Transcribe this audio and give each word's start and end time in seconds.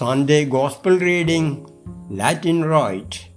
Sunday 0.00 0.46
Gospel 0.46 0.98
reading, 0.98 1.66
Latin 2.08 2.64
Rite. 2.64 3.28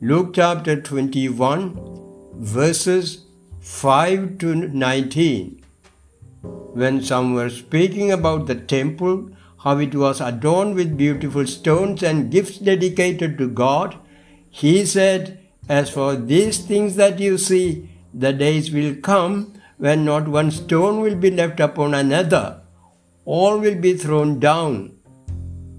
Luke 0.00 0.32
chapter 0.34 0.74
21, 0.80 1.78
verses 2.34 3.26
5 3.60 4.38
to 4.38 4.56
19. 4.56 5.62
When 6.42 7.00
some 7.00 7.32
were 7.32 7.48
speaking 7.48 8.10
about 8.10 8.48
the 8.48 8.56
temple, 8.56 9.30
how 9.62 9.78
it 9.78 9.94
was 9.94 10.20
adorned 10.20 10.74
with 10.74 10.96
beautiful 10.96 11.46
stones 11.46 12.02
and 12.02 12.32
gifts 12.32 12.58
dedicated 12.58 13.38
to 13.38 13.46
God, 13.46 13.96
he 14.50 14.84
said, 14.84 15.38
As 15.68 15.90
for 15.90 16.16
these 16.16 16.58
things 16.58 16.96
that 16.96 17.20
you 17.20 17.38
see, 17.38 17.88
the 18.12 18.32
days 18.32 18.72
will 18.72 18.96
come 18.96 19.54
when 19.76 20.04
not 20.04 20.26
one 20.26 20.50
stone 20.50 20.98
will 20.98 21.14
be 21.14 21.30
left 21.30 21.60
upon 21.60 21.94
another, 21.94 22.62
all 23.24 23.58
will 23.60 23.80
be 23.80 23.96
thrown 23.96 24.40
down. 24.40 24.97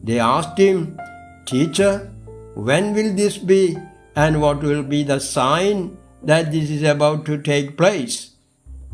They 0.03 0.19
asked 0.19 0.57
him, 0.57 0.99
Teacher, 1.45 2.11
when 2.55 2.93
will 2.93 3.13
this 3.13 3.37
be, 3.37 3.77
and 4.15 4.41
what 4.41 4.61
will 4.61 4.83
be 4.83 5.03
the 5.03 5.19
sign 5.19 5.97
that 6.23 6.51
this 6.51 6.69
is 6.69 6.83
about 6.83 7.25
to 7.25 7.41
take 7.41 7.77
place? 7.77 8.31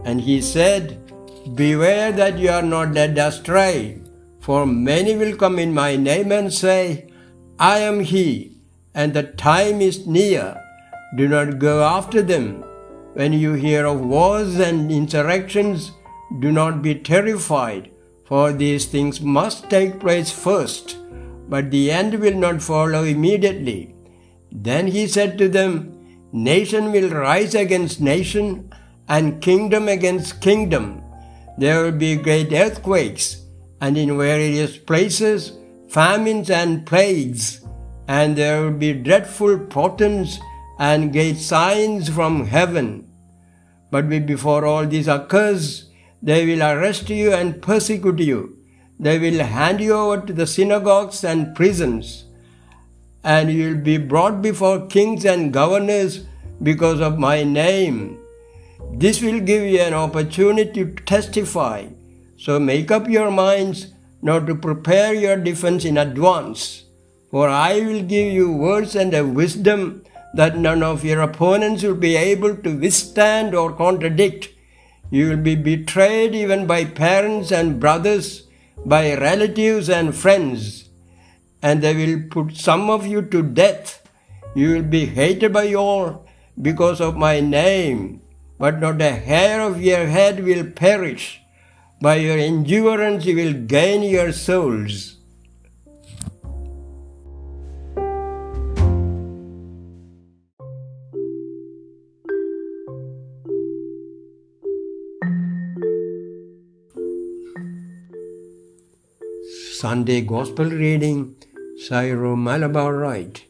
And 0.04 0.22
he 0.22 0.41
said, 0.41 1.02
Beware 1.54 2.12
that 2.12 2.40
you 2.40 2.50
are 2.50 2.62
not 2.62 2.94
led 2.94 3.18
astray, 3.18 4.02
for 4.40 4.66
many 4.66 5.16
will 5.16 5.36
come 5.36 5.59
in 5.59 5.73
my 5.73 5.95
name 5.95 6.31
and 6.31 6.54
say, 6.54 7.09
I 7.59 7.80
am 7.80 8.02
he, 8.02 8.58
and 8.94 9.14
the 9.14 9.23
time 9.23 9.81
is 9.81 10.08
near. 10.08 10.62
Do 11.16 11.28
not 11.28 11.59
go 11.59 11.84
after 11.84 12.22
them. 12.22 12.64
When 13.14 13.31
you 13.31 13.53
hear 13.53 13.86
of 13.86 14.02
wars 14.02 14.59
and 14.59 14.92
insurrections, 14.92 15.92
do 16.40 16.52
not 16.52 16.81
be 16.81 16.95
terrified, 16.95 17.92
for 18.26 18.52
these 18.52 18.86
things 18.86 19.22
must 19.22 19.70
take 19.70 20.00
place 20.00 20.31
first, 20.31 20.98
but 21.48 21.72
the 21.72 21.92
end 21.92 22.20
will 22.20 22.36
not 22.36 22.62
follow 22.62 23.04
immediately. 23.04 23.95
Then 24.52 24.88
he 24.88 25.08
said 25.08 25.38
to 25.38 25.50
them, 25.50 25.92
Nation 26.31 26.92
will 26.92 27.09
rise 27.09 27.56
against 27.56 28.02
nation, 28.02 28.73
and 29.08 29.42
kingdom 29.42 29.88
against 29.88 30.42
kingdom. 30.42 31.03
There 31.58 31.84
will 31.84 31.92
be 31.92 32.16
great 32.16 32.52
earthquakes, 32.52 33.44
and 33.80 33.98
in 33.98 34.18
various 34.18 34.78
places 34.78 35.58
famines 35.96 36.50
and 36.50 36.86
plagues, 36.86 37.66
and 38.08 38.36
there 38.36 38.62
will 38.62 38.78
be 38.78 38.92
dreadful 38.92 39.58
portents 39.58 40.40
and 40.78 41.14
great 41.14 41.38
signs 41.38 42.09
from 42.09 42.46
heaven. 42.46 43.08
But 43.92 44.09
before 44.09 44.66
all 44.66 44.86
this 44.86 45.08
occurs, 45.08 45.90
they 46.21 46.45
will 46.45 46.63
arrest 46.63 47.09
you 47.09 47.33
and 47.33 47.61
persecute 47.61 48.19
you. 48.19 48.58
They 48.99 49.19
will 49.19 49.44
hand 49.44 49.81
you 49.81 49.94
over 49.94 50.25
to 50.25 50.33
the 50.33 50.47
synagogues 50.47 51.23
and 51.23 51.55
prisons, 51.55 52.25
and 53.23 53.52
you 53.52 53.69
will 53.69 53.81
be 53.81 53.97
brought 53.97 54.41
before 54.41 54.88
kings 54.88 55.25
and 55.25 55.52
governors 55.52 56.25
because 56.63 57.02
of 57.02 57.19
my 57.19 57.44
name. 57.44 58.19
This 58.94 59.22
will 59.22 59.39
give 59.39 59.63
you 59.63 59.80
an 59.81 59.94
opportunity 59.94 60.85
to 60.85 60.95
testify. 61.03 61.88
So 62.38 62.59
make 62.59 62.91
up 62.91 63.09
your 63.09 63.31
minds 63.31 63.88
not 64.22 64.47
to 64.47 64.55
prepare 64.55 65.13
your 65.13 65.35
defense 65.35 65.83
in 65.85 65.97
advance. 65.97 66.85
For 67.31 67.50
I 67.50 67.81
will 67.81 68.02
give 68.02 68.31
you 68.31 68.52
words 68.52 68.95
and 68.95 69.13
a 69.13 69.25
wisdom 69.25 70.03
that 70.33 70.57
none 70.57 70.83
of 70.83 71.03
your 71.03 71.22
opponents 71.22 71.83
will 71.83 71.95
be 71.95 72.16
able 72.16 72.55
to 72.55 72.77
withstand 72.77 73.53
or 73.53 73.73
contradict. 73.73 74.50
You 75.09 75.30
will 75.30 75.38
be 75.38 75.56
betrayed 75.56 76.34
even 76.36 76.66
by 76.67 76.86
parents 76.86 77.52
and 77.52 77.80
brothers, 77.80 78.48
by 78.86 79.16
relatives 79.16 79.89
and 79.89 80.16
friends, 80.16 80.90
and 81.62 81.81
they 81.81 81.96
will 81.96 82.24
put 82.29 82.57
some 82.57 82.90
of 82.90 83.06
you 83.06 83.22
to 83.22 83.44
death. 83.44 84.07
You 84.56 84.72
will 84.72 84.84
be 84.84 85.06
hated 85.06 85.53
by 85.53 85.74
all 85.74 86.25
because 86.62 87.02
of 87.02 87.18
my 87.18 87.40
name, 87.40 88.22
but 88.57 88.79
not 88.79 89.02
a 89.02 89.12
hair 89.12 89.62
of 89.62 89.81
your 89.81 90.07
head 90.07 90.44
will 90.44 90.72
perish. 90.72 91.41
By 92.02 92.16
your 92.16 92.38
endurance 92.38 93.25
you 93.25 93.35
will 93.35 93.53
gain 93.53 94.03
your 94.03 94.31
souls. 94.31 95.15
Sunday 109.85 110.22
Gospel 110.22 110.66
reading, 110.66 111.35
Syro 111.78 112.35
Malabar 112.35 112.91
Rite, 112.96 113.46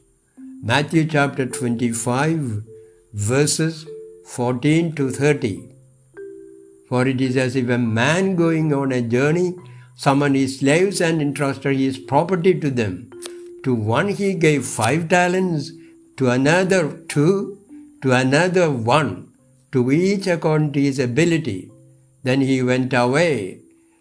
Matthew 0.62 1.06
chapter 1.06 1.46
25, 1.46 2.62
verses 3.14 3.88
14 4.26 4.92
to 4.96 5.12
30. 5.12 5.70
For 6.90 7.08
it 7.08 7.22
is 7.22 7.38
as 7.38 7.56
if 7.56 7.70
a 7.70 7.78
man 7.78 8.36
going 8.36 8.74
on 8.74 8.92
a 8.92 9.02
journey 9.02 9.56
summoned 9.96 10.36
his 10.36 10.60
slaves 10.60 11.00
and 11.00 11.22
entrusted 11.22 11.78
his 11.78 11.98
property 11.98 12.60
to 12.60 12.70
them. 12.70 13.10
To 13.64 13.74
one 13.74 14.10
he 14.10 14.34
gave 14.34 14.66
five 14.66 15.08
talents, 15.08 15.72
to 16.18 16.32
another 16.32 16.98
two, 17.08 17.60
to 18.02 18.12
another 18.12 18.70
one, 18.70 19.30
to 19.72 19.90
each 19.90 20.28
according 20.28 20.74
to 20.74 20.82
his 20.82 21.00
ability. 21.00 21.72
Then 22.24 22.42
he 22.42 22.62
went 22.62 22.94
away. 22.94 23.62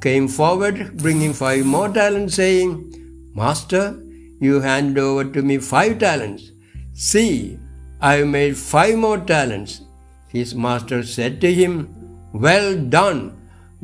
came 0.00 0.28
forward, 0.28 0.96
bringing 0.98 1.32
five 1.32 1.64
more 1.64 1.88
talents, 1.88 2.34
saying, 2.34 3.30
Master, 3.34 3.98
you 4.40 4.60
hand 4.60 4.98
over 4.98 5.24
to 5.24 5.42
me 5.42 5.58
five 5.58 5.98
talents. 5.98 6.52
See, 6.94 7.58
I 8.00 8.16
have 8.16 8.28
made 8.28 8.56
five 8.56 8.96
more 8.96 9.18
talents. 9.18 9.82
His 10.28 10.54
master 10.54 11.02
said 11.02 11.40
to 11.40 11.52
him, 11.52 11.88
Well 12.32 12.76
done, 12.76 13.36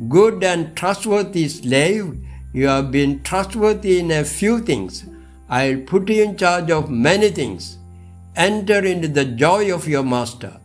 good 0.09 0.43
and 0.43 0.75
trustworthy 0.75 1.47
slave. 1.47 2.23
You 2.53 2.67
have 2.67 2.91
been 2.91 3.23
trustworthy 3.23 3.99
in 3.99 4.11
a 4.11 4.23
few 4.23 4.59
things. 4.59 5.05
I'll 5.49 5.81
put 5.81 6.09
you 6.09 6.23
in 6.23 6.37
charge 6.37 6.69
of 6.69 6.89
many 6.89 7.29
things. 7.29 7.77
Enter 8.35 8.85
into 8.85 9.07
the 9.07 9.25
joy 9.25 9.73
of 9.73 9.87
your 9.87 10.03
master. 10.03 10.59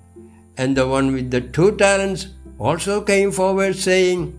And 0.56 0.76
the 0.76 0.86
one 0.86 1.12
with 1.12 1.30
the 1.30 1.40
two 1.40 1.76
talents 1.76 2.28
also 2.58 3.00
came 3.00 3.30
forward, 3.30 3.76
saying, 3.76 4.38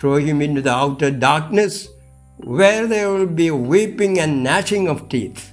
throw 0.00 0.16
him 0.16 0.40
into 0.40 0.62
the 0.62 0.72
outer 0.72 1.10
darkness, 1.10 1.86
where 2.38 2.86
there 2.86 3.10
will 3.10 3.26
be 3.26 3.50
weeping 3.50 4.18
and 4.18 4.42
gnashing 4.42 4.88
of 4.88 5.08
teeth. 5.10 5.52